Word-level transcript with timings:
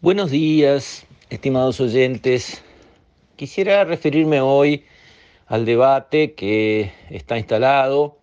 Buenos 0.00 0.30
días, 0.30 1.08
estimados 1.28 1.80
oyentes. 1.80 2.62
Quisiera 3.34 3.82
referirme 3.82 4.40
hoy 4.40 4.84
al 5.48 5.64
debate 5.64 6.34
que 6.34 6.92
está 7.10 7.36
instalado 7.36 8.16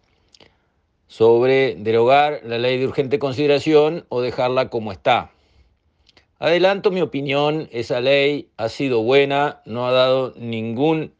sobre 1.07 1.75
derogar 1.75 2.39
la 2.45 2.59
ley 2.59 2.79
de 2.79 2.87
urgente 2.87 3.19
consideración 3.19 4.05
o 4.07 4.21
dejarla 4.21 4.69
como 4.69 4.93
está. 4.93 5.33
Adelanto 6.39 6.91
mi 6.91 7.01
opinión, 7.01 7.67
esa 7.73 7.99
ley 7.99 8.47
ha 8.55 8.69
sido 8.69 9.03
buena, 9.03 9.61
no 9.65 9.85
ha 9.85 9.91
dado 9.91 10.33
ningún 10.37 11.11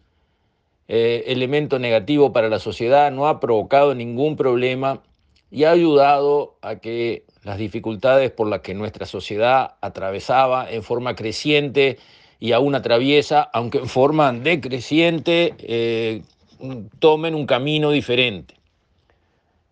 eh, 0.87 1.25
elemento 1.27 1.79
negativo 1.79 2.31
para 2.31 2.47
la 2.47 2.59
sociedad, 2.59 3.11
no 3.11 3.27
ha 3.27 3.41
provocado 3.41 3.93
ningún 3.93 4.37
problema 4.37 5.03
y 5.55 5.63
ha 5.63 5.71
ayudado 5.71 6.57
a 6.61 6.75
que 6.75 7.23
las 7.43 7.57
dificultades 7.57 8.29
por 8.29 8.45
las 8.49 8.59
que 8.59 8.73
nuestra 8.73 9.05
sociedad 9.05 9.75
atravesaba 9.79 10.69
en 10.69 10.83
forma 10.83 11.15
creciente 11.15 11.97
y 12.41 12.51
aún 12.51 12.75
atraviesa, 12.75 13.43
aunque 13.53 13.77
en 13.77 13.87
forma 13.87 14.33
decreciente, 14.33 15.55
eh, 15.59 16.23
tomen 16.99 17.35
un 17.35 17.45
camino 17.45 17.91
diferente. 17.91 18.55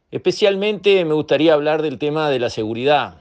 Especialmente 0.09 1.03
me 1.03 1.15
gustaría 1.15 1.53
hablar 1.53 1.81
del 1.81 1.99
tema 1.99 2.29
de 2.29 2.39
la 2.39 2.49
seguridad. 2.49 3.17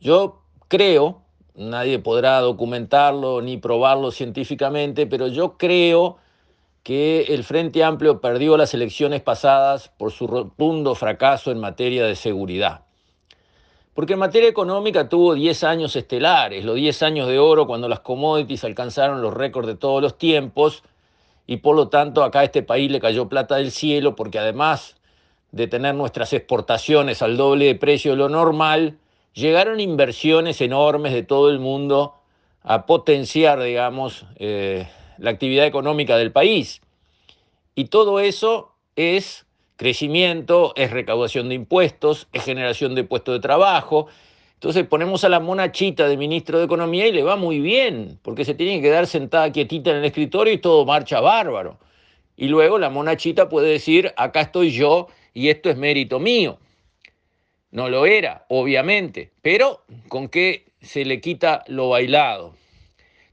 Yo 0.00 0.42
creo, 0.66 1.22
nadie 1.54 2.00
podrá 2.00 2.40
documentarlo 2.40 3.40
ni 3.40 3.56
probarlo 3.56 4.10
científicamente, 4.10 5.06
pero 5.06 5.28
yo 5.28 5.58
creo 5.58 6.16
que 6.88 7.34
el 7.34 7.44
Frente 7.44 7.84
Amplio 7.84 8.18
perdió 8.18 8.56
las 8.56 8.72
elecciones 8.72 9.20
pasadas 9.20 9.90
por 9.98 10.10
su 10.10 10.26
rotundo 10.26 10.94
fracaso 10.94 11.50
en 11.50 11.60
materia 11.60 12.06
de 12.06 12.16
seguridad. 12.16 12.86
Porque 13.92 14.14
en 14.14 14.20
materia 14.20 14.48
económica 14.48 15.06
tuvo 15.06 15.34
10 15.34 15.64
años 15.64 15.96
estelares, 15.96 16.64
los 16.64 16.76
10 16.76 17.02
años 17.02 17.28
de 17.28 17.38
oro 17.38 17.66
cuando 17.66 17.90
las 17.90 18.00
commodities 18.00 18.64
alcanzaron 18.64 19.20
los 19.20 19.34
récords 19.34 19.68
de 19.68 19.74
todos 19.74 20.00
los 20.00 20.16
tiempos 20.16 20.82
y 21.46 21.58
por 21.58 21.76
lo 21.76 21.88
tanto 21.88 22.24
acá 22.24 22.40
a 22.40 22.44
este 22.44 22.62
país 22.62 22.90
le 22.90 23.00
cayó 23.00 23.28
plata 23.28 23.56
del 23.56 23.70
cielo 23.70 24.16
porque 24.16 24.38
además 24.38 24.96
de 25.52 25.66
tener 25.66 25.94
nuestras 25.94 26.32
exportaciones 26.32 27.20
al 27.20 27.36
doble 27.36 27.66
de 27.66 27.74
precio 27.74 28.12
de 28.12 28.16
lo 28.16 28.30
normal, 28.30 28.96
llegaron 29.34 29.78
inversiones 29.80 30.62
enormes 30.62 31.12
de 31.12 31.22
todo 31.22 31.50
el 31.50 31.58
mundo 31.58 32.14
a 32.62 32.86
potenciar, 32.86 33.60
digamos, 33.60 34.24
eh, 34.36 34.88
la 35.18 35.30
actividad 35.30 35.66
económica 35.66 36.16
del 36.16 36.32
país. 36.32 36.80
Y 37.74 37.86
todo 37.86 38.20
eso 38.20 38.72
es 38.96 39.46
crecimiento, 39.76 40.72
es 40.76 40.90
recaudación 40.90 41.48
de 41.48 41.54
impuestos, 41.54 42.28
es 42.32 42.44
generación 42.44 42.94
de 42.94 43.04
puestos 43.04 43.36
de 43.36 43.40
trabajo. 43.40 44.08
Entonces 44.54 44.84
ponemos 44.86 45.22
a 45.22 45.28
la 45.28 45.38
monachita 45.38 46.08
de 46.08 46.16
ministro 46.16 46.58
de 46.58 46.64
Economía 46.64 47.06
y 47.06 47.12
le 47.12 47.22
va 47.22 47.36
muy 47.36 47.60
bien, 47.60 48.18
porque 48.22 48.44
se 48.44 48.54
tiene 48.54 48.76
que 48.76 48.88
quedar 48.88 49.06
sentada 49.06 49.52
quietita 49.52 49.90
en 49.90 49.98
el 49.98 50.04
escritorio 50.04 50.52
y 50.52 50.58
todo 50.58 50.84
marcha 50.84 51.20
bárbaro. 51.20 51.78
Y 52.36 52.48
luego 52.48 52.78
la 52.78 52.90
monachita 52.90 53.48
puede 53.48 53.70
decir, 53.70 54.12
acá 54.16 54.40
estoy 54.40 54.72
yo 54.72 55.06
y 55.32 55.48
esto 55.48 55.70
es 55.70 55.76
mérito 55.76 56.18
mío. 56.18 56.58
No 57.70 57.88
lo 57.88 58.06
era, 58.06 58.46
obviamente, 58.48 59.30
pero 59.42 59.84
con 60.08 60.28
qué 60.28 60.64
se 60.80 61.04
le 61.04 61.20
quita 61.20 61.62
lo 61.68 61.90
bailado. 61.90 62.54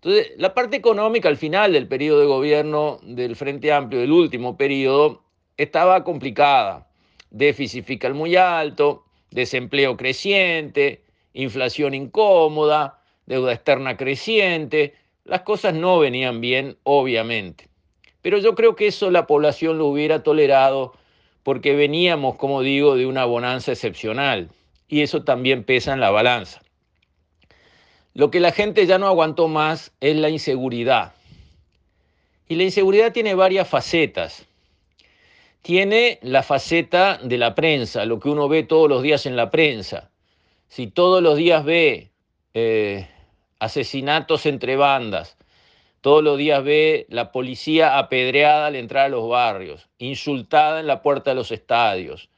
Entonces, 0.06 0.34
la 0.38 0.54
parte 0.54 0.78
económica 0.78 1.30
al 1.30 1.38
final 1.38 1.74
del 1.74 1.88
periodo 1.88 2.20
de 2.20 2.28
gobierno 2.28 3.00
del 3.02 3.36
Frente 3.36 3.74
Amplio, 3.74 4.02
del 4.02 4.12
último 4.12 4.56
periodo, 4.56 5.24
estaba 5.58 6.04
complicada. 6.04 6.88
Déficit 7.32 7.84
fiscal 7.84 8.14
muy 8.14 8.36
alto, 8.36 9.06
desempleo 9.32 9.98
creciente, 9.98 11.02
inflación 11.34 11.96
incómoda, 11.96 13.02
deuda 13.26 13.54
externa 13.54 13.98
creciente. 13.98 14.94
Las 15.24 15.42
cosas 15.42 15.74
no 15.74 15.98
venían 15.98 16.40
bien, 16.40 16.78
obviamente. 16.84 17.68
Pero 18.22 18.38
yo 18.38 18.54
creo 18.54 18.76
que 18.76 18.86
eso 18.86 19.10
la 19.10 19.26
población 19.26 19.80
lo 19.80 19.88
hubiera 19.88 20.22
tolerado 20.22 20.94
porque 21.42 21.76
veníamos, 21.76 22.36
como 22.36 22.62
digo, 22.62 22.96
de 22.96 23.08
una 23.08 23.26
bonanza 23.26 23.72
excepcional. 23.72 24.52
Y 24.88 25.02
eso 25.02 25.24
también 25.24 25.64
pesa 25.64 25.94
en 25.94 26.00
la 26.00 26.12
balanza. 26.12 26.62
Lo 28.16 28.32
que 28.32 28.40
la 28.40 28.54
gente 28.54 28.86
ya 28.86 28.98
no 28.98 29.08
aguantó 29.08 29.50
más 29.50 29.92
es 30.00 30.16
la 30.16 30.30
inseguridad. 30.30 31.14
Y 32.48 32.56
la 32.56 32.64
inseguridad 32.64 33.12
tiene 33.12 33.36
varias 33.36 33.68
facetas. 33.68 34.46
Tiene 35.62 36.20
la 36.22 36.42
faceta 36.42 37.20
de 37.22 37.38
la 37.38 37.56
prensa, 37.56 38.06
lo 38.06 38.22
que 38.22 38.30
uno 38.30 38.48
ve 38.48 38.64
todos 38.64 38.88
los 38.88 39.04
días 39.04 39.26
en 39.26 39.36
la 39.36 39.52
prensa. 39.52 40.12
Si 40.70 40.88
todos 40.88 41.22
los 41.22 41.36
días 41.36 41.66
ve 41.66 42.12
eh, 42.54 43.06
asesinatos 43.60 44.46
entre 44.46 44.78
bandas, 44.78 45.36
todos 46.00 46.24
los 46.24 46.38
días 46.38 46.64
ve 46.64 47.08
la 47.10 47.34
policía 47.34 47.98
apedreada 47.98 48.68
al 48.68 48.78
entrar 48.78 49.08
a 49.08 49.10
los 49.10 49.28
barrios, 49.28 49.90
insultada 49.98 50.80
en 50.80 50.88
la 50.88 51.02
puerta 51.02 51.32
de 51.32 51.36
los 51.36 51.52
estadios, 51.52 52.30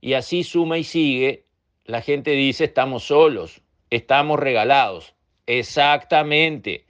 y 0.00 0.14
así 0.14 0.42
suma 0.42 0.78
y 0.78 0.84
sigue, 0.84 1.44
la 1.84 2.02
gente 2.02 2.32
dice 2.32 2.64
estamos 2.64 3.04
solos, 3.04 3.62
estamos 3.92 4.40
regalados. 4.40 5.14
Exactamente, 5.46 6.86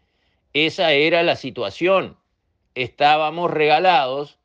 esa 0.52 0.92
era 0.92 1.24
la 1.24 1.34
situación. 1.34 2.16
Estábamos 2.76 3.50
regalados 3.50 4.38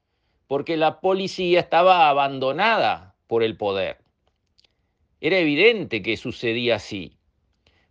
porque 0.48 0.76
la 0.76 1.00
policía 1.00 1.60
estaba 1.60 2.10
abandonada 2.10 3.16
por 3.28 3.44
el 3.44 3.58
poder. 3.58 4.00
Era 5.22 5.38
evidente 5.38 6.02
que 6.02 6.18
sucedía 6.18 6.78
así. 6.78 7.18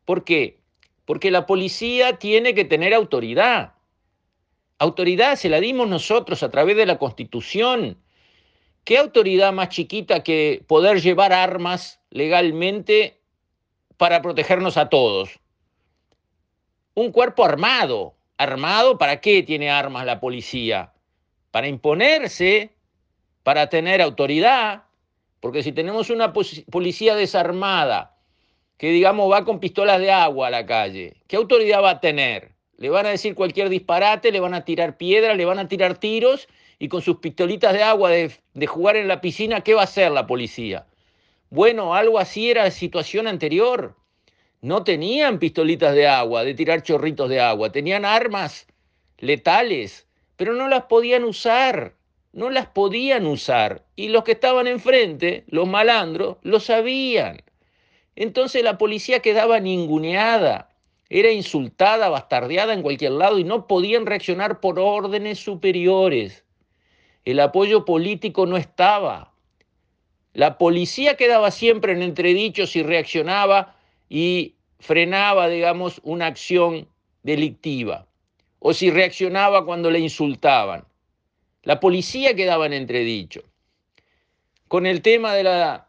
¿Por 0.04 0.24
qué? 0.24 0.58
Porque 1.04 1.30
la 1.30 1.46
policía 1.46 2.18
tiene 2.18 2.54
que 2.54 2.64
tener 2.64 2.92
autoridad. 2.92 3.74
Autoridad 4.78 5.36
se 5.36 5.48
la 5.48 5.60
dimos 5.60 5.88
nosotros 5.88 6.42
a 6.42 6.50
través 6.50 6.76
de 6.76 6.86
la 6.86 6.98
Constitución. 6.98 7.98
¿Qué 8.82 8.98
autoridad 8.98 9.52
más 9.52 9.68
chiquita 9.68 10.24
que 10.24 10.64
poder 10.66 11.00
llevar 11.00 11.32
armas 11.32 12.00
legalmente 12.10 13.20
para 13.96 14.22
protegernos 14.22 14.76
a 14.76 14.88
todos. 14.88 15.38
Un 16.94 17.12
cuerpo 17.12 17.44
armado. 17.44 18.14
¿Armado 18.38 18.98
para 18.98 19.20
qué 19.20 19.42
tiene 19.42 19.70
armas 19.70 20.04
la 20.04 20.20
policía? 20.20 20.92
Para 21.50 21.68
imponerse, 21.68 22.70
para 23.42 23.68
tener 23.70 24.02
autoridad, 24.02 24.82
porque 25.40 25.62
si 25.62 25.72
tenemos 25.72 26.10
una 26.10 26.32
policía 26.32 27.14
desarmada, 27.14 28.16
que 28.76 28.90
digamos 28.90 29.32
va 29.32 29.44
con 29.44 29.58
pistolas 29.58 30.00
de 30.00 30.10
agua 30.10 30.48
a 30.48 30.50
la 30.50 30.66
calle, 30.66 31.16
¿qué 31.28 31.36
autoridad 31.36 31.82
va 31.82 31.90
a 31.90 32.00
tener? 32.00 32.52
Le 32.76 32.90
van 32.90 33.06
a 33.06 33.10
decir 33.10 33.34
cualquier 33.34 33.70
disparate, 33.70 34.32
le 34.32 34.40
van 34.40 34.52
a 34.52 34.66
tirar 34.66 34.98
piedras, 34.98 35.34
le 35.34 35.46
van 35.46 35.58
a 35.58 35.68
tirar 35.68 35.96
tiros 35.96 36.46
y 36.78 36.88
con 36.88 37.00
sus 37.00 37.16
pistolitas 37.18 37.72
de 37.72 37.82
agua 37.82 38.10
de, 38.10 38.32
de 38.52 38.66
jugar 38.66 38.96
en 38.96 39.08
la 39.08 39.22
piscina, 39.22 39.62
¿qué 39.62 39.72
va 39.72 39.80
a 39.80 39.84
hacer 39.84 40.12
la 40.12 40.26
policía? 40.26 40.86
Bueno, 41.50 41.94
algo 41.94 42.18
así 42.18 42.50
era 42.50 42.64
la 42.64 42.70
situación 42.70 43.26
anterior. 43.28 43.94
No 44.62 44.82
tenían 44.82 45.38
pistolitas 45.38 45.94
de 45.94 46.08
agua, 46.08 46.42
de 46.42 46.54
tirar 46.54 46.82
chorritos 46.82 47.28
de 47.28 47.40
agua, 47.40 47.70
tenían 47.70 48.04
armas 48.04 48.66
letales, 49.18 50.08
pero 50.36 50.54
no 50.54 50.68
las 50.68 50.84
podían 50.84 51.22
usar, 51.24 51.94
no 52.32 52.50
las 52.50 52.66
podían 52.66 53.26
usar. 53.26 53.84
Y 53.94 54.08
los 54.08 54.24
que 54.24 54.32
estaban 54.32 54.66
enfrente, 54.66 55.44
los 55.46 55.68
malandros, 55.68 56.38
lo 56.42 56.58
sabían. 56.58 57.42
Entonces 58.16 58.64
la 58.64 58.76
policía 58.76 59.20
quedaba 59.20 59.60
ninguneada, 59.60 60.70
era 61.08 61.30
insultada, 61.30 62.08
bastardeada 62.08 62.72
en 62.72 62.82
cualquier 62.82 63.12
lado 63.12 63.38
y 63.38 63.44
no 63.44 63.68
podían 63.68 64.06
reaccionar 64.06 64.60
por 64.60 64.80
órdenes 64.80 65.38
superiores. 65.38 66.44
El 67.24 67.38
apoyo 67.38 67.84
político 67.84 68.46
no 68.46 68.56
estaba. 68.56 69.35
La 70.36 70.58
policía 70.58 71.16
quedaba 71.16 71.50
siempre 71.50 71.94
en 71.94 72.02
entredicho 72.02 72.66
si 72.66 72.82
reaccionaba 72.82 73.74
y 74.10 74.56
frenaba, 74.78 75.48
digamos, 75.48 75.98
una 76.04 76.26
acción 76.26 76.86
delictiva 77.22 78.06
o 78.58 78.74
si 78.74 78.90
reaccionaba 78.90 79.64
cuando 79.64 79.90
le 79.90 79.98
insultaban. 79.98 80.84
La 81.62 81.80
policía 81.80 82.36
quedaba 82.36 82.66
en 82.66 82.74
entredicho. 82.74 83.44
Con 84.68 84.84
el 84.84 85.00
tema 85.00 85.32
de 85.32 85.44
la, 85.44 85.88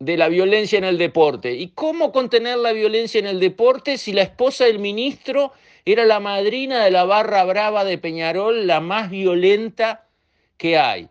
de 0.00 0.16
la 0.16 0.28
violencia 0.28 0.76
en 0.76 0.84
el 0.84 0.98
deporte. 0.98 1.52
¿Y 1.52 1.68
cómo 1.68 2.10
contener 2.10 2.58
la 2.58 2.72
violencia 2.72 3.20
en 3.20 3.28
el 3.28 3.38
deporte 3.38 3.98
si 3.98 4.12
la 4.12 4.22
esposa 4.22 4.64
del 4.64 4.80
ministro 4.80 5.52
era 5.84 6.04
la 6.06 6.18
madrina 6.18 6.82
de 6.82 6.90
la 6.90 7.04
barra 7.04 7.44
brava 7.44 7.84
de 7.84 7.98
Peñarol, 7.98 8.66
la 8.66 8.80
más 8.80 9.10
violenta 9.10 10.08
que 10.56 10.76
hay? 10.76 11.08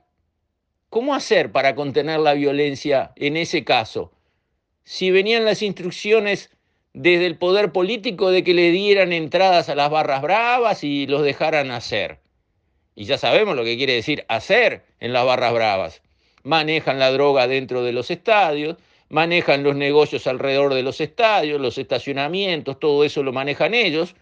¿Cómo 0.89 1.13
hacer 1.13 1.51
para 1.51 1.75
contener 1.75 2.21
la 2.21 2.33
violencia 2.33 3.11
en 3.17 3.35
ese 3.35 3.65
caso? 3.65 4.13
Si 4.85 5.11
venían 5.11 5.43
las 5.43 5.61
instrucciones 5.61 6.49
desde 6.93 7.25
el 7.25 7.37
poder 7.37 7.73
político 7.73 8.31
de 8.31 8.43
que 8.43 8.53
le 8.53 8.71
dieran 8.71 9.11
entradas 9.11 9.67
a 9.67 9.75
las 9.75 9.89
barras 9.89 10.21
bravas 10.21 10.85
y 10.85 11.05
los 11.05 11.23
dejaran 11.23 11.71
hacer. 11.71 12.19
Y 12.95 13.03
ya 13.03 13.17
sabemos 13.17 13.57
lo 13.57 13.65
que 13.65 13.75
quiere 13.75 13.93
decir 13.93 14.23
hacer 14.29 14.85
en 15.01 15.11
las 15.11 15.25
barras 15.25 15.53
bravas. 15.53 16.01
Manejan 16.43 16.99
la 16.99 17.11
droga 17.11 17.47
dentro 17.47 17.83
de 17.83 17.91
los 17.91 18.09
estadios, 18.09 18.77
manejan 19.09 19.63
los 19.63 19.75
negocios 19.75 20.25
alrededor 20.25 20.73
de 20.73 20.83
los 20.83 21.01
estadios, 21.01 21.59
los 21.59 21.77
estacionamientos, 21.77 22.79
todo 22.79 23.03
eso 23.03 23.23
lo 23.23 23.33
manejan 23.33 23.73
ellos. 23.73 24.15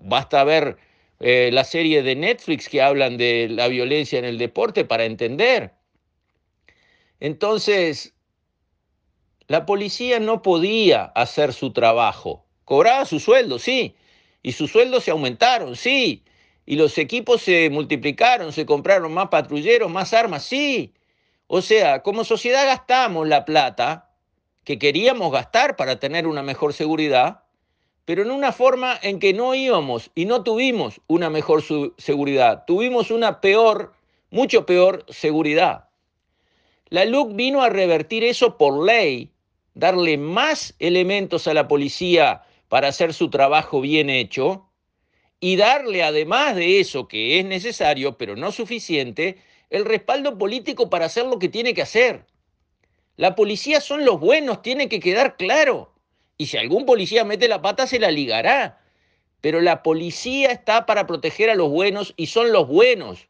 Basta 0.00 0.42
ver 0.42 0.78
eh, 1.20 1.50
la 1.52 1.64
serie 1.64 2.02
de 2.02 2.16
Netflix 2.16 2.70
que 2.70 2.80
hablan 2.80 3.18
de 3.18 3.48
la 3.50 3.68
violencia 3.68 4.18
en 4.18 4.24
el 4.24 4.38
deporte 4.38 4.86
para 4.86 5.04
entender. 5.04 5.81
Entonces, 7.22 8.14
la 9.46 9.64
policía 9.64 10.18
no 10.18 10.42
podía 10.42 11.04
hacer 11.04 11.52
su 11.52 11.72
trabajo. 11.72 12.44
Cobraba 12.64 13.04
su 13.04 13.20
sueldo, 13.20 13.60
sí, 13.60 13.94
y 14.42 14.50
sus 14.50 14.72
sueldos 14.72 15.04
se 15.04 15.12
aumentaron, 15.12 15.76
sí, 15.76 16.24
y 16.66 16.74
los 16.74 16.98
equipos 16.98 17.40
se 17.42 17.70
multiplicaron, 17.70 18.52
se 18.52 18.66
compraron 18.66 19.14
más 19.14 19.28
patrulleros, 19.28 19.88
más 19.88 20.12
armas, 20.12 20.42
sí. 20.42 20.94
O 21.46 21.62
sea, 21.62 22.02
como 22.02 22.24
sociedad 22.24 22.66
gastamos 22.66 23.28
la 23.28 23.44
plata 23.44 24.10
que 24.64 24.80
queríamos 24.80 25.30
gastar 25.30 25.76
para 25.76 26.00
tener 26.00 26.26
una 26.26 26.42
mejor 26.42 26.72
seguridad, 26.72 27.44
pero 28.04 28.22
en 28.22 28.32
una 28.32 28.50
forma 28.50 28.98
en 29.00 29.20
que 29.20 29.32
no 29.32 29.54
íbamos 29.54 30.10
y 30.16 30.24
no 30.24 30.42
tuvimos 30.42 31.00
una 31.06 31.30
mejor 31.30 31.62
seguridad, 31.98 32.64
tuvimos 32.66 33.12
una 33.12 33.40
peor, 33.40 33.92
mucho 34.28 34.66
peor 34.66 35.06
seguridad. 35.08 35.91
La 36.92 37.06
LUC 37.06 37.34
vino 37.34 37.62
a 37.62 37.70
revertir 37.70 38.22
eso 38.22 38.58
por 38.58 38.84
ley, 38.84 39.32
darle 39.72 40.18
más 40.18 40.74
elementos 40.78 41.48
a 41.48 41.54
la 41.54 41.66
policía 41.66 42.42
para 42.68 42.88
hacer 42.88 43.14
su 43.14 43.30
trabajo 43.30 43.80
bien 43.80 44.10
hecho 44.10 44.68
y 45.40 45.56
darle 45.56 46.02
además 46.02 46.54
de 46.54 46.80
eso 46.80 47.08
que 47.08 47.38
es 47.38 47.46
necesario, 47.46 48.18
pero 48.18 48.36
no 48.36 48.52
suficiente, 48.52 49.38
el 49.70 49.86
respaldo 49.86 50.36
político 50.36 50.90
para 50.90 51.06
hacer 51.06 51.24
lo 51.24 51.38
que 51.38 51.48
tiene 51.48 51.72
que 51.72 51.80
hacer. 51.80 52.26
La 53.16 53.36
policía 53.36 53.80
son 53.80 54.04
los 54.04 54.20
buenos, 54.20 54.60
tiene 54.60 54.90
que 54.90 55.00
quedar 55.00 55.38
claro. 55.38 55.94
Y 56.36 56.48
si 56.48 56.58
algún 56.58 56.84
policía 56.84 57.24
mete 57.24 57.48
la 57.48 57.62
pata, 57.62 57.86
se 57.86 58.00
la 58.00 58.10
ligará. 58.10 58.84
Pero 59.40 59.62
la 59.62 59.82
policía 59.82 60.50
está 60.50 60.84
para 60.84 61.06
proteger 61.06 61.48
a 61.48 61.54
los 61.54 61.70
buenos 61.70 62.12
y 62.18 62.26
son 62.26 62.52
los 62.52 62.68
buenos. 62.68 63.28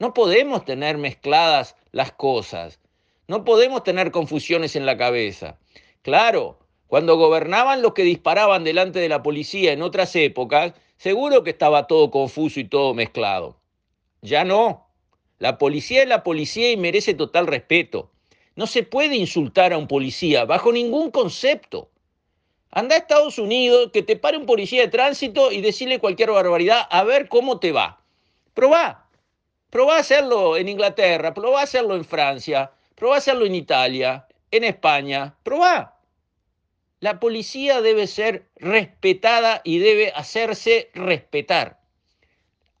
No 0.00 0.14
podemos 0.14 0.64
tener 0.64 0.98
mezcladas 0.98 1.76
las 1.92 2.10
cosas. 2.10 2.80
No 3.26 3.44
podemos 3.44 3.84
tener 3.84 4.10
confusiones 4.10 4.76
en 4.76 4.84
la 4.84 4.98
cabeza. 4.98 5.58
Claro, 6.02 6.58
cuando 6.86 7.16
gobernaban 7.16 7.80
los 7.80 7.94
que 7.94 8.02
disparaban 8.02 8.64
delante 8.64 8.98
de 8.98 9.08
la 9.08 9.22
policía 9.22 9.72
en 9.72 9.82
otras 9.82 10.14
épocas, 10.14 10.74
seguro 10.98 11.42
que 11.42 11.50
estaba 11.50 11.86
todo 11.86 12.10
confuso 12.10 12.60
y 12.60 12.64
todo 12.64 12.92
mezclado. 12.92 13.56
Ya 14.20 14.44
no. 14.44 14.86
La 15.38 15.58
policía 15.58 16.02
es 16.02 16.08
la 16.08 16.22
policía 16.22 16.70
y 16.70 16.76
merece 16.76 17.14
total 17.14 17.46
respeto. 17.46 18.10
No 18.56 18.66
se 18.66 18.82
puede 18.82 19.16
insultar 19.16 19.72
a 19.72 19.78
un 19.78 19.88
policía 19.88 20.44
bajo 20.44 20.70
ningún 20.70 21.10
concepto. 21.10 21.90
Anda 22.70 22.96
a 22.96 22.98
Estados 22.98 23.38
Unidos, 23.38 23.90
que 23.92 24.02
te 24.02 24.16
pare 24.16 24.36
un 24.36 24.46
policía 24.46 24.82
de 24.82 24.88
tránsito 24.88 25.50
y 25.50 25.60
decirle 25.60 25.98
cualquier 25.98 26.30
barbaridad 26.30 26.86
a 26.90 27.04
ver 27.04 27.28
cómo 27.28 27.58
te 27.58 27.72
va. 27.72 28.02
Probá. 28.52 29.08
Probá 29.70 29.96
a 29.96 30.00
hacerlo 30.00 30.56
en 30.56 30.68
Inglaterra, 30.68 31.34
probá 31.34 31.60
a 31.60 31.64
hacerlo 31.64 31.96
en 31.96 32.04
Francia, 32.04 32.70
probá 32.94 33.16
hacerlo 33.16 33.46
en 33.46 33.54
Italia, 33.54 34.26
en 34.50 34.64
España. 34.64 35.36
Probá. 35.42 36.00
La 37.00 37.20
policía 37.20 37.82
debe 37.82 38.06
ser 38.06 38.48
respetada 38.56 39.60
y 39.64 39.78
debe 39.78 40.12
hacerse 40.14 40.90
respetar. 40.94 41.80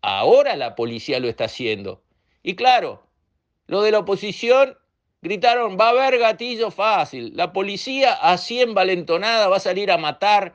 Ahora 0.00 0.56
la 0.56 0.74
policía 0.74 1.20
lo 1.20 1.28
está 1.28 1.44
haciendo. 1.44 2.02
Y 2.42 2.56
claro, 2.56 3.06
lo 3.66 3.82
de 3.82 3.90
la 3.90 4.00
oposición 4.00 4.76
gritaron, 5.22 5.78
va 5.80 5.86
a 5.86 5.90
haber 5.90 6.18
gatillo 6.18 6.70
fácil. 6.70 7.34
La 7.34 7.52
policía 7.52 8.12
así 8.12 8.60
envalentonada 8.60 9.48
va 9.48 9.56
a 9.56 9.60
salir 9.60 9.90
a 9.90 9.98
matar 9.98 10.54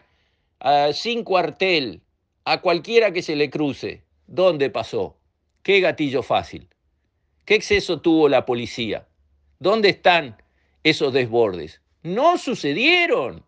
sin 0.93 1.23
cuartel 1.23 2.01
a 2.45 2.61
cualquiera 2.61 3.11
que 3.11 3.21
se 3.21 3.35
le 3.35 3.49
cruce. 3.49 4.03
¿Dónde 4.27 4.69
pasó? 4.69 5.17
¿Qué 5.63 5.79
gatillo 5.79 6.21
fácil? 6.21 6.67
¿Qué 7.45 7.55
exceso 7.55 8.01
tuvo 8.01 8.29
la 8.29 8.45
policía? 8.45 9.07
¿Dónde 9.59 9.89
están 9.89 10.41
esos 10.83 11.11
desbordes? 11.11 11.81
No 12.01 12.37
sucedieron. 12.37 13.45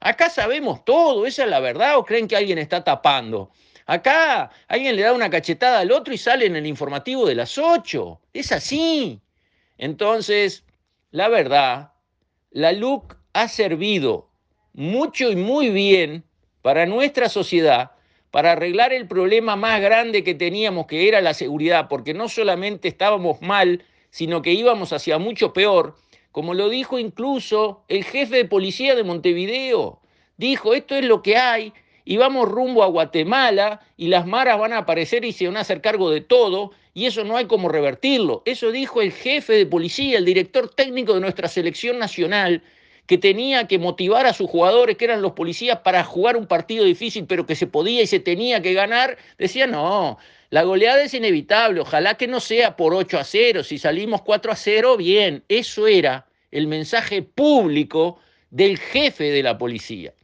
Acá 0.00 0.28
sabemos 0.28 0.84
todo, 0.84 1.24
esa 1.24 1.44
es 1.44 1.50
la 1.50 1.60
verdad, 1.60 1.98
o 1.98 2.04
creen 2.04 2.26
que 2.26 2.36
alguien 2.36 2.58
está 2.58 2.82
tapando. 2.82 3.50
Acá 3.86 4.50
alguien 4.66 4.96
le 4.96 5.02
da 5.02 5.12
una 5.12 5.30
cachetada 5.30 5.78
al 5.78 5.92
otro 5.92 6.12
y 6.12 6.18
sale 6.18 6.46
en 6.46 6.56
el 6.56 6.66
informativo 6.66 7.26
de 7.26 7.36
las 7.36 7.58
8. 7.58 8.20
Es 8.32 8.50
así. 8.50 9.20
Entonces, 9.78 10.64
la 11.12 11.28
verdad, 11.28 11.92
la 12.50 12.72
LUC 12.72 13.16
ha 13.32 13.46
servido 13.46 14.28
mucho 14.72 15.30
y 15.30 15.36
muy 15.36 15.70
bien 15.70 16.24
para 16.60 16.86
nuestra 16.86 17.28
sociedad, 17.28 17.92
para 18.32 18.52
arreglar 18.52 18.92
el 18.92 19.06
problema 19.06 19.54
más 19.54 19.80
grande 19.80 20.24
que 20.24 20.34
teníamos, 20.34 20.86
que 20.86 21.06
era 21.06 21.20
la 21.20 21.34
seguridad, 21.34 21.86
porque 21.88 22.14
no 22.14 22.28
solamente 22.28 22.88
estábamos 22.88 23.40
mal, 23.40 23.84
sino 24.10 24.42
que 24.42 24.52
íbamos 24.52 24.92
hacia 24.92 25.18
mucho 25.18 25.52
peor, 25.52 25.96
como 26.32 26.54
lo 26.54 26.68
dijo 26.68 26.98
incluso 26.98 27.84
el 27.88 28.04
jefe 28.04 28.36
de 28.36 28.44
policía 28.44 28.94
de 28.94 29.04
Montevideo. 29.04 30.00
Dijo, 30.36 30.74
esto 30.74 30.94
es 30.94 31.04
lo 31.04 31.22
que 31.22 31.36
hay, 31.36 31.72
y 32.06 32.16
vamos 32.16 32.48
rumbo 32.48 32.82
a 32.82 32.86
Guatemala 32.86 33.80
y 33.96 34.06
las 34.08 34.26
maras 34.26 34.58
van 34.58 34.72
a 34.72 34.78
aparecer 34.78 35.24
y 35.24 35.32
se 35.32 35.46
van 35.46 35.56
a 35.56 35.60
hacer 35.60 35.80
cargo 35.80 36.08
de 36.10 36.20
todo 36.20 36.70
y 36.94 37.04
eso 37.04 37.24
no 37.24 37.36
hay 37.36 37.46
como 37.46 37.68
revertirlo. 37.68 38.42
Eso 38.46 38.70
dijo 38.70 39.02
el 39.02 39.12
jefe 39.12 39.52
de 39.52 39.66
policía, 39.66 40.16
el 40.16 40.24
director 40.24 40.70
técnico 40.70 41.12
de 41.12 41.20
nuestra 41.20 41.48
selección 41.48 41.98
nacional, 41.98 42.62
que 43.06 43.18
tenía 43.18 43.66
que 43.66 43.78
motivar 43.78 44.24
a 44.24 44.32
sus 44.32 44.48
jugadores, 44.48 44.96
que 44.96 45.04
eran 45.04 45.20
los 45.20 45.32
policías, 45.32 45.80
para 45.80 46.04
jugar 46.04 46.36
un 46.36 46.46
partido 46.46 46.84
difícil, 46.84 47.26
pero 47.26 47.44
que 47.44 47.54
se 47.54 47.66
podía 47.66 48.02
y 48.02 48.06
se 48.06 48.20
tenía 48.20 48.62
que 48.62 48.72
ganar. 48.72 49.18
Decía, 49.36 49.66
no, 49.66 50.18
la 50.50 50.62
goleada 50.62 51.02
es 51.02 51.12
inevitable, 51.14 51.80
ojalá 51.80 52.14
que 52.14 52.28
no 52.28 52.40
sea 52.40 52.76
por 52.76 52.94
8 52.94 53.18
a 53.18 53.24
0, 53.24 53.64
si 53.64 53.78
salimos 53.78 54.22
4 54.22 54.52
a 54.52 54.56
0, 54.56 54.96
bien. 54.96 55.44
Eso 55.48 55.86
era 55.88 56.26
el 56.50 56.66
mensaje 56.68 57.22
público 57.22 58.20
del 58.50 58.78
jefe 58.78 59.24
de 59.24 59.42
la 59.42 59.58
policía. 59.58 60.14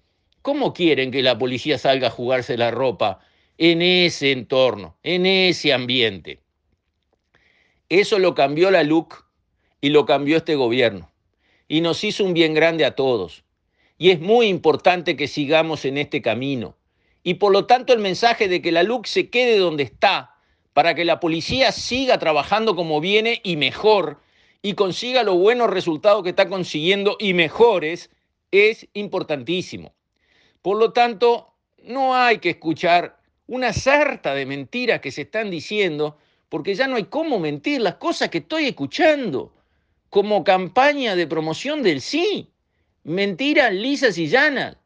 ¿Cómo 0.42 0.72
quieren 0.72 1.10
que 1.10 1.22
la 1.22 1.38
policía 1.38 1.78
salga 1.78 2.08
a 2.08 2.10
jugarse 2.10 2.56
la 2.56 2.70
ropa 2.70 3.20
en 3.58 3.82
ese 3.82 4.32
entorno, 4.32 4.96
en 5.02 5.26
ese 5.26 5.72
ambiente? 5.72 6.40
Eso 7.88 8.18
lo 8.18 8.34
cambió 8.34 8.70
la 8.70 8.84
LUC 8.84 9.24
y 9.80 9.90
lo 9.90 10.06
cambió 10.06 10.36
este 10.36 10.54
gobierno. 10.54 11.10
Y 11.68 11.80
nos 11.80 12.04
hizo 12.04 12.24
un 12.24 12.32
bien 12.32 12.54
grande 12.54 12.84
a 12.84 12.94
todos. 12.94 13.44
Y 13.98 14.10
es 14.10 14.20
muy 14.20 14.46
importante 14.46 15.16
que 15.16 15.28
sigamos 15.28 15.84
en 15.84 15.98
este 15.98 16.22
camino. 16.22 16.76
Y 17.22 17.34
por 17.34 17.52
lo 17.52 17.66
tanto 17.66 17.92
el 17.92 18.00
mensaje 18.00 18.48
de 18.48 18.60
que 18.60 18.72
la 18.72 18.82
LUC 18.82 19.06
se 19.06 19.30
quede 19.30 19.58
donde 19.58 19.84
está, 19.84 20.36
para 20.72 20.94
que 20.94 21.04
la 21.04 21.20
policía 21.20 21.70
siga 21.72 22.18
trabajando 22.18 22.74
como 22.74 23.00
viene 23.00 23.40
y 23.44 23.56
mejor, 23.56 24.20
y 24.62 24.74
consiga 24.74 25.22
los 25.22 25.36
buenos 25.36 25.70
resultados 25.70 26.22
que 26.22 26.30
está 26.30 26.48
consiguiendo 26.48 27.16
y 27.18 27.34
mejores, 27.34 28.10
es 28.50 28.86
importantísimo. 28.94 29.92
Por 30.62 30.78
lo 30.78 30.92
tanto, 30.92 31.52
no 31.82 32.14
hay 32.14 32.38
que 32.38 32.50
escuchar 32.50 33.18
una 33.48 33.72
sarta 33.72 34.34
de 34.34 34.46
mentiras 34.46 35.00
que 35.00 35.10
se 35.10 35.22
están 35.22 35.50
diciendo, 35.50 36.16
porque 36.48 36.74
ya 36.74 36.86
no 36.86 36.96
hay 36.96 37.04
cómo 37.04 37.38
mentir 37.38 37.80
las 37.80 37.96
cosas 37.96 38.28
que 38.28 38.38
estoy 38.38 38.66
escuchando 38.66 39.52
como 40.10 40.44
campaña 40.44 41.16
de 41.16 41.26
promoción 41.26 41.82
del 41.82 42.00
sí. 42.00 42.50
Mentiras 43.02 43.72
lisas 43.72 44.16
y 44.18 44.28
llanas. 44.28 44.76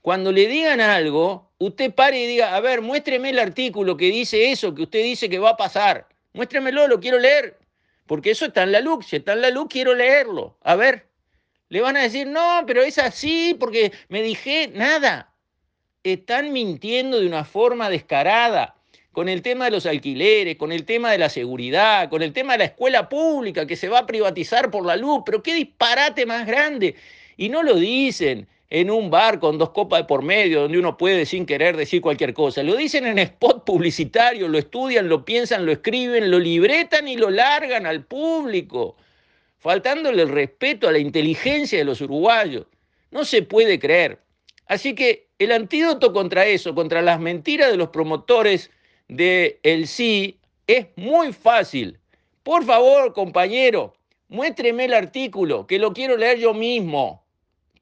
Cuando 0.00 0.30
le 0.30 0.46
digan 0.46 0.80
algo, 0.80 1.50
usted 1.66 1.94
pare 1.94 2.20
y 2.20 2.26
diga, 2.26 2.54
a 2.54 2.60
ver, 2.60 2.80
muéstreme 2.82 3.30
el 3.30 3.38
artículo 3.38 3.96
que 3.96 4.06
dice 4.06 4.50
eso, 4.50 4.74
que 4.74 4.82
usted 4.82 5.02
dice 5.02 5.28
que 5.28 5.38
va 5.38 5.50
a 5.50 5.56
pasar. 5.56 6.06
Muéstremelo, 6.32 6.88
lo 6.88 7.00
quiero 7.00 7.18
leer. 7.18 7.58
Porque 8.06 8.30
eso 8.30 8.46
está 8.46 8.64
en 8.64 8.72
la 8.72 8.80
luz, 8.80 9.06
si 9.06 9.16
está 9.16 9.32
en 9.32 9.40
la 9.40 9.50
luz, 9.50 9.66
quiero 9.70 9.94
leerlo. 9.94 10.58
A 10.62 10.76
ver, 10.76 11.06
le 11.68 11.80
van 11.80 11.96
a 11.96 12.02
decir, 12.02 12.26
no, 12.26 12.64
pero 12.66 12.82
es 12.82 12.98
así 12.98 13.56
porque 13.58 13.92
me 14.08 14.22
dije 14.22 14.70
nada. 14.74 15.32
Están 16.02 16.52
mintiendo 16.52 17.18
de 17.18 17.26
una 17.26 17.44
forma 17.44 17.88
descarada 17.88 18.76
con 19.12 19.28
el 19.28 19.40
tema 19.40 19.66
de 19.66 19.70
los 19.70 19.86
alquileres, 19.86 20.56
con 20.56 20.70
el 20.70 20.84
tema 20.84 21.10
de 21.12 21.18
la 21.18 21.30
seguridad, 21.30 22.10
con 22.10 22.20
el 22.20 22.34
tema 22.34 22.52
de 22.52 22.58
la 22.58 22.64
escuela 22.64 23.08
pública 23.08 23.66
que 23.66 23.76
se 23.76 23.88
va 23.88 24.00
a 24.00 24.06
privatizar 24.06 24.70
por 24.70 24.84
la 24.84 24.96
luz. 24.96 25.22
Pero 25.24 25.42
qué 25.42 25.54
disparate 25.54 26.26
más 26.26 26.46
grande. 26.46 26.96
Y 27.38 27.48
no 27.48 27.62
lo 27.62 27.76
dicen 27.76 28.46
en 28.74 28.90
un 28.90 29.08
bar 29.08 29.38
con 29.38 29.56
dos 29.56 29.70
copas 29.70 30.00
de 30.00 30.04
por 30.06 30.22
medio, 30.22 30.62
donde 30.62 30.80
uno 30.80 30.96
puede 30.96 31.26
sin 31.26 31.46
querer 31.46 31.76
decir 31.76 32.00
cualquier 32.00 32.34
cosa. 32.34 32.60
Lo 32.64 32.74
dicen 32.74 33.06
en 33.06 33.20
spot 33.20 33.64
publicitario, 33.64 34.48
lo 34.48 34.58
estudian, 34.58 35.08
lo 35.08 35.24
piensan, 35.24 35.64
lo 35.64 35.70
escriben, 35.70 36.28
lo 36.28 36.40
libretan 36.40 37.06
y 37.06 37.16
lo 37.16 37.30
largan 37.30 37.86
al 37.86 38.04
público 38.04 38.96
faltándole 39.60 40.22
el 40.22 40.28
respeto 40.28 40.88
a 40.88 40.92
la 40.92 40.98
inteligencia 40.98 41.78
de 41.78 41.84
los 41.84 42.00
uruguayos. 42.00 42.66
No 43.12 43.24
se 43.24 43.42
puede 43.42 43.78
creer. 43.78 44.18
Así 44.66 44.96
que 44.96 45.28
el 45.38 45.52
antídoto 45.52 46.12
contra 46.12 46.44
eso, 46.44 46.74
contra 46.74 47.00
las 47.00 47.20
mentiras 47.20 47.70
de 47.70 47.76
los 47.76 47.90
promotores 47.90 48.72
del 49.06 49.56
el 49.62 49.86
sí, 49.86 50.40
es 50.66 50.88
muy 50.96 51.32
fácil. 51.32 52.00
Por 52.42 52.64
favor, 52.64 53.12
compañero, 53.12 53.94
muéstreme 54.26 54.86
el 54.86 54.94
artículo, 54.94 55.64
que 55.68 55.78
lo 55.78 55.92
quiero 55.92 56.16
leer 56.16 56.40
yo 56.40 56.52
mismo. 56.54 57.23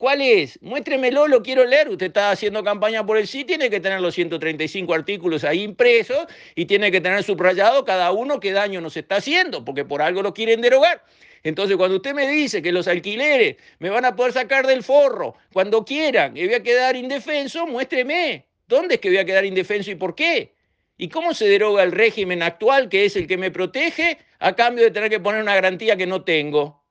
¿Cuál 0.03 0.21
es? 0.21 0.61
Muéstremelo, 0.63 1.29
lo 1.29 1.45
quiero 1.45 1.65
leer. 1.65 1.89
Usted 1.89 2.07
está 2.07 2.33
haciendo 2.33 2.65
campaña 2.65 3.07
por 3.07 3.17
el 3.19 3.29
sí, 3.29 3.45
tiene 3.45 3.71
que 3.71 3.79
tener 3.79 4.01
los 4.01 4.17
135 4.17 4.93
artículos 4.93 5.45
ahí 5.45 5.63
impresos 5.63 6.27
y 6.57 6.65
tiene 6.65 6.91
que 6.91 7.01
tener 7.01 7.23
subrayado 7.23 7.85
cada 7.85 8.11
uno 8.11 8.41
qué 8.41 8.51
daño 8.51 8.81
nos 8.81 8.97
está 8.97 9.19
haciendo, 9.19 9.65
porque 9.65 9.85
por 9.85 10.03
algo 10.03 10.21
lo 10.21 10.35
quieren 10.35 10.61
derogar. 10.61 11.05
Entonces, 11.45 11.77
cuando 11.77 11.99
usted 11.99 12.15
me 12.15 12.27
dice 12.27 12.61
que 12.63 12.73
los 12.73 12.89
alquileres 12.89 13.59
me 13.79 13.91
van 13.91 14.05
a 14.05 14.17
poder 14.17 14.33
sacar 14.33 14.67
del 14.67 14.83
forro 14.83 15.37
cuando 15.53 15.85
quieran 15.85 16.37
y 16.37 16.47
voy 16.47 16.55
a 16.55 16.65
quedar 16.65 16.97
indefenso, 16.97 17.65
muéstreme. 17.69 18.49
¿Dónde 18.67 18.95
es 18.97 19.01
que 19.01 19.09
voy 19.09 19.19
a 19.19 19.25
quedar 19.25 19.45
indefenso 19.45 19.93
y 19.93 19.95
por 19.95 20.17
qué? 20.17 20.53
¿Y 20.99 21.11
cómo 21.11 21.33
se 21.33 21.47
deroga 21.47 21.85
el 21.85 21.93
régimen 21.93 22.43
actual, 22.43 22.89
que 22.89 23.05
es 23.05 23.15
el 23.15 23.29
que 23.29 23.37
me 23.37 23.53
protege, 23.53 24.19
a 24.41 24.57
cambio 24.57 24.83
de 24.83 24.91
tener 24.91 25.11
que 25.11 25.21
poner 25.21 25.43
una 25.43 25.55
garantía 25.55 25.97
que 25.97 26.09
no 26.09 26.25
tengo? 26.25 26.82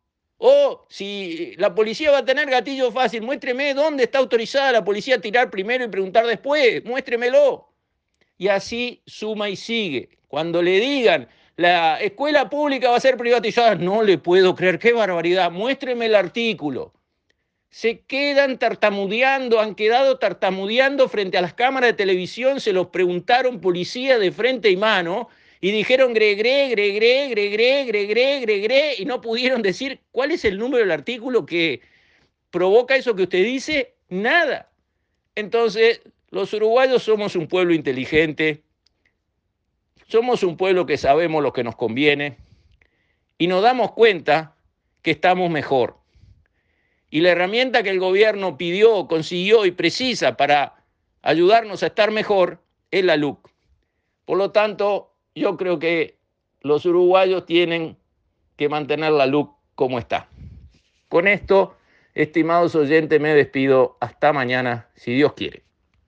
O 0.43 0.87
si 0.89 1.53
la 1.57 1.75
policía 1.75 2.09
va 2.09 2.17
a 2.17 2.25
tener 2.25 2.49
gatillo 2.49 2.91
fácil, 2.91 3.21
muéstreme 3.21 3.75
dónde 3.75 4.05
está 4.05 4.17
autorizada 4.17 4.71
la 4.71 4.83
policía 4.83 5.17
a 5.17 5.21
tirar 5.21 5.51
primero 5.51 5.83
y 5.85 5.87
preguntar 5.87 6.25
después, 6.25 6.83
muéstremelo. 6.83 7.69
Y 8.39 8.47
así 8.47 9.03
suma 9.05 9.49
y 9.49 9.55
sigue. 9.55 10.09
Cuando 10.27 10.63
le 10.63 10.79
digan, 10.79 11.29
la 11.57 12.01
escuela 12.01 12.49
pública 12.49 12.89
va 12.89 12.97
a 12.97 12.99
ser 12.99 13.17
privatizada, 13.17 13.75
no 13.75 14.01
le 14.01 14.17
puedo 14.17 14.55
creer, 14.55 14.79
qué 14.79 14.93
barbaridad, 14.93 15.51
muéstreme 15.51 16.07
el 16.07 16.15
artículo. 16.15 16.91
Se 17.69 17.99
quedan 17.99 18.57
tartamudeando, 18.57 19.59
han 19.59 19.75
quedado 19.75 20.17
tartamudeando 20.17 21.07
frente 21.07 21.37
a 21.37 21.43
las 21.43 21.53
cámaras 21.53 21.91
de 21.91 21.97
televisión, 21.97 22.59
se 22.59 22.73
los 22.73 22.87
preguntaron 22.87 23.61
policía 23.61 24.17
de 24.17 24.31
frente 24.31 24.71
y 24.71 24.75
mano, 24.75 25.29
y 25.61 25.71
dijeron 25.71 26.13
gregre, 26.13 26.69
gregre, 26.69 27.29
gregre, 27.29 27.85
gregre, 27.85 28.05
gregre, 28.41 28.95
y 28.97 29.05
no 29.05 29.21
pudieron 29.21 29.61
decir 29.61 30.01
cuál 30.11 30.31
es 30.31 30.43
el 30.43 30.57
número 30.57 30.79
del 30.79 30.91
artículo 30.91 31.45
que 31.45 31.81
provoca 32.49 32.95
eso 32.95 33.15
que 33.15 33.23
usted 33.23 33.43
dice, 33.43 33.93
nada. 34.09 34.71
Entonces, 35.35 36.01
los 36.31 36.51
uruguayos 36.53 37.03
somos 37.03 37.35
un 37.35 37.47
pueblo 37.47 37.75
inteligente, 37.75 38.63
somos 40.07 40.41
un 40.41 40.57
pueblo 40.57 40.87
que 40.87 40.97
sabemos 40.97 41.43
lo 41.43 41.53
que 41.53 41.63
nos 41.63 41.75
conviene 41.75 42.37
y 43.37 43.45
nos 43.45 43.61
damos 43.61 43.91
cuenta 43.91 44.55
que 45.03 45.11
estamos 45.11 45.51
mejor. 45.51 45.97
Y 47.11 47.21
la 47.21 47.29
herramienta 47.29 47.83
que 47.83 47.89
el 47.91 47.99
gobierno 47.99 48.57
pidió, 48.57 49.07
consiguió 49.07 49.65
y 49.65 49.71
precisa 49.71 50.37
para 50.37 50.83
ayudarnos 51.21 51.83
a 51.83 51.87
estar 51.87 52.09
mejor 52.09 52.63
es 52.89 53.05
la 53.05 53.15
LUC. 53.15 53.47
Por 54.25 54.37
lo 54.37 54.51
tanto, 54.51 55.10
yo 55.35 55.57
creo 55.57 55.79
que 55.79 56.17
los 56.61 56.85
uruguayos 56.85 57.45
tienen 57.45 57.97
que 58.55 58.69
mantener 58.69 59.11
la 59.11 59.25
luz 59.25 59.49
como 59.75 59.99
está. 59.99 60.27
Con 61.09 61.27
esto, 61.27 61.75
estimados 62.13 62.75
oyentes, 62.75 63.19
me 63.19 63.33
despido. 63.33 63.97
Hasta 63.99 64.33
mañana, 64.33 64.89
si 64.95 65.13
Dios 65.13 65.33
quiere. 65.33 65.63